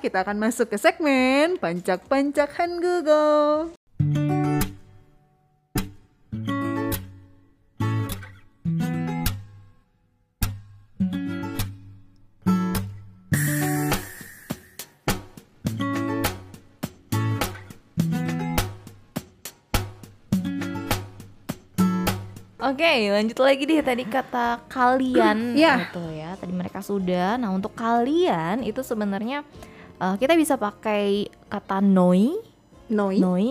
[0.00, 3.68] Kita akan masuk ke segmen Pancak-Pancak Hangugo.
[22.60, 25.88] Oke, lanjut lagi deh tadi kata kalian Iya.
[25.88, 26.36] gitu ya.
[26.36, 27.40] Tadi mereka sudah.
[27.40, 29.40] Nah, untuk kalian itu sebenarnya
[30.00, 32.34] uh, kita bisa pakai kata noi.
[32.90, 33.22] Noi?
[33.22, 33.48] Noi.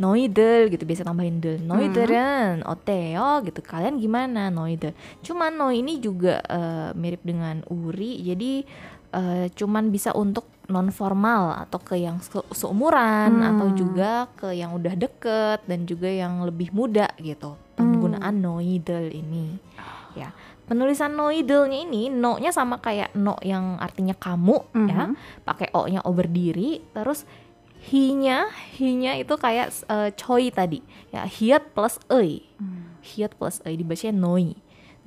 [0.00, 1.60] Noidel gitu biasa tambahin del.
[1.60, 2.72] Noideren hmm.
[2.72, 3.60] oteo gitu.
[3.60, 8.64] Kalian gimana noidel cuman noi ini juga uh, mirip dengan uri jadi
[9.12, 13.48] uh, cuman bisa untuk non formal atau ke yang se seumuran hmm.
[13.52, 17.56] atau juga ke yang udah deket dan juga yang lebih muda gitu.
[17.76, 17.76] Hmm.
[17.76, 18.44] Penggunaan hmm.
[18.44, 19.67] noidel ini.
[20.16, 20.32] Ya.
[20.68, 24.56] Penulisan noidelnya ini no-nya sama kayak no yang artinya kamu
[24.88, 25.08] ya.
[25.08, 25.16] Mhm.
[25.48, 27.24] Pakai o-nya o berdiri terus
[27.88, 30.84] hi-nya hi-nya itu kayak eh, choi tadi.
[31.08, 32.44] Ya, hiat plus ei.
[33.00, 34.52] Hiat plus ei dibacanya noi.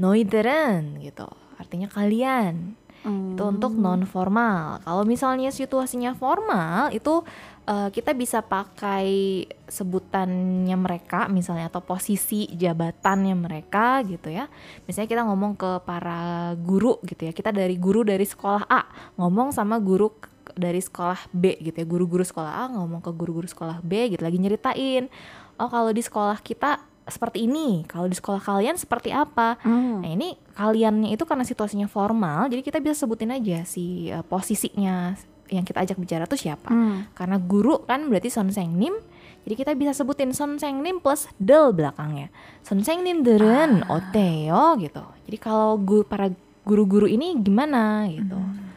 [0.02, 1.30] Noidel은 gitu.
[1.62, 3.34] Artinya kalian Hmm.
[3.34, 4.78] itu untuk non formal.
[4.86, 7.26] Kalau misalnya situasinya formal itu
[7.66, 14.46] eh, kita bisa pakai sebutannya mereka misalnya atau posisi jabatannya mereka gitu ya.
[14.86, 17.34] Misalnya kita ngomong ke para guru gitu ya.
[17.34, 18.86] Kita dari guru dari sekolah A
[19.18, 20.14] ngomong sama guru
[20.54, 21.88] dari sekolah B gitu ya.
[21.90, 25.10] Guru-guru sekolah A ngomong ke guru-guru sekolah B gitu lagi nyeritain.
[25.58, 27.84] Oh, kalau di sekolah kita seperti ini.
[27.86, 29.60] Kalau di sekolah kalian seperti apa?
[29.62, 30.02] Hmm.
[30.02, 35.16] nah ini kaliannya itu karena situasinya formal jadi kita bisa sebutin aja si uh, posisinya
[35.52, 36.72] yang kita ajak bicara tuh siapa.
[36.72, 37.12] Hmm.
[37.12, 38.96] karena guru kan berarti son seng nim
[39.42, 42.30] jadi kita bisa sebutin son seng nim plus del belakangnya.
[42.62, 43.98] Sonsengnim deren ah.
[43.98, 45.02] oteo gitu.
[45.26, 46.30] Jadi kalau guru para
[46.62, 48.38] guru-guru ini gimana gitu.
[48.38, 48.71] Hmm.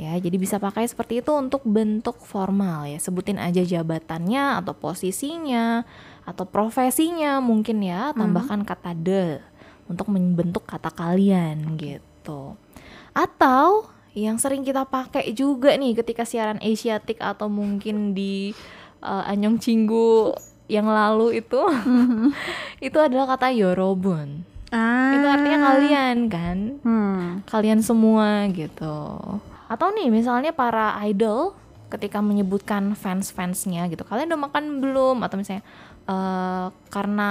[0.00, 2.96] Ya, jadi bisa pakai seperti itu untuk bentuk formal ya.
[2.96, 5.84] Sebutin aja jabatannya atau posisinya
[6.24, 8.16] atau profesinya mungkin ya.
[8.16, 9.44] Tambahkan kata de
[9.92, 12.56] untuk membentuk kata kalian gitu.
[13.12, 18.56] Atau yang sering kita pakai juga nih ketika siaran Asiatic atau mungkin di
[19.04, 20.32] uh, Anyong Cinggu
[20.72, 21.60] yang lalu itu
[22.88, 24.48] itu adalah kata yorobun.
[24.72, 25.12] Ah.
[25.12, 27.44] Itu artinya kalian kan Hmm.
[27.44, 28.96] kalian semua gitu.
[29.70, 31.54] Atau nih misalnya para idol
[31.90, 35.22] ketika menyebutkan fans-fansnya gitu, kalian udah makan belum?
[35.22, 35.62] Atau misalnya
[36.10, 37.30] eh, karena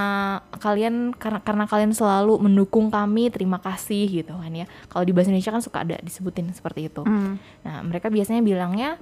[0.56, 4.64] kalian karena karena kalian selalu mendukung kami, terima kasih gitu kan ya.
[4.88, 7.04] Kalau di bahasa Indonesia kan suka ada disebutin seperti itu.
[7.04, 7.36] Hmm.
[7.60, 8.96] Nah mereka biasanya bilangnya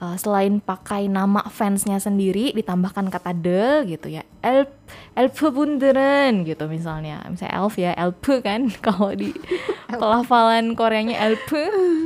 [0.00, 4.72] eh, selain pakai nama fansnya sendiri ditambahkan kata de gitu ya elf
[5.12, 9.36] elfbunderen gitu misalnya misalnya elf ya elf kan kalau di
[10.00, 11.44] pelafalan Koreanya elf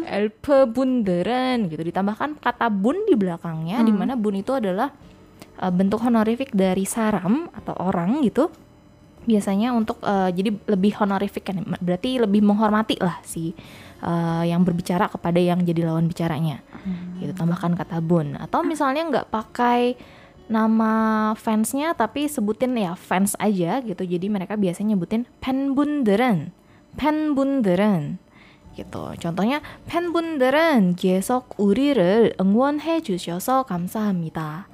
[0.05, 1.83] elpe bunderen gitu.
[1.83, 3.87] Ditambahkan kata bun di belakangnya hmm.
[3.87, 4.93] di mana bun itu adalah
[5.61, 8.49] uh, bentuk honorifik dari saram atau orang gitu.
[9.25, 13.57] Biasanya untuk uh, jadi lebih honorifik kan berarti lebih menghormati lah si
[14.05, 16.61] uh, yang berbicara kepada yang jadi lawan bicaranya.
[16.85, 17.17] Hmm.
[17.25, 18.37] gitu tambahkan kata bun.
[18.37, 19.97] Atau misalnya nggak pakai
[20.45, 24.05] nama fansnya tapi sebutin ya fans aja gitu.
[24.05, 26.53] Jadi mereka biasanya nyebutin Pen Bunderen
[26.95, 28.23] Pen Bunderen
[28.78, 34.70] gitu contohnya 팬분들은 계속 우리를 응원해 주셔서 감사합니다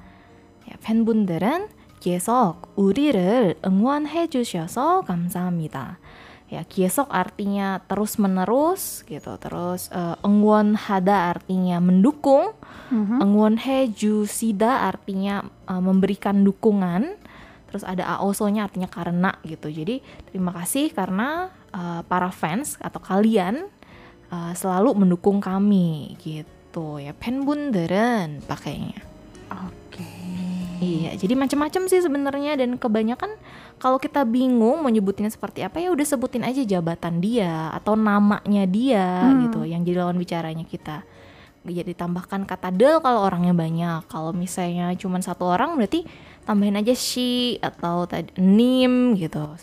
[0.70, 1.68] 야, 팬분들은
[2.00, 5.98] 계속 우리를 응원해 주셔서 감사합니다.
[6.46, 9.34] Ya, kiesok artinya terus menerus gitu.
[9.42, 12.54] Terus eh, engwon hada artinya mendukung.
[12.94, 17.18] Engwon hejusida artinya eh, memberikan dukungan.
[17.66, 19.66] Terus ada aosonya artinya karena gitu.
[19.66, 19.98] Jadi
[20.30, 23.66] terima kasih karena eh, para fans atau kalian
[24.31, 29.03] Uh, selalu mendukung kami gitu ya penbunderan pakainya.
[29.51, 29.99] Oke.
[29.99, 30.41] Okay.
[30.81, 33.37] Iya, jadi macam-macam sih sebenarnya dan kebanyakan
[33.77, 38.65] kalau kita bingung mau nyebutinnya seperti apa ya udah sebutin aja jabatan dia atau namanya
[38.65, 39.39] dia hmm.
[39.45, 41.05] gitu yang jadi lawan bicaranya kita.
[41.61, 44.09] Jadi tambahkan kata del kalau orangnya banyak.
[44.09, 46.09] Kalau misalnya cuma satu orang berarti
[46.49, 49.53] tambahin aja she atau tadi nim gitu.